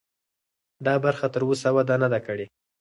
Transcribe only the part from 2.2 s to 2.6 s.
کړې.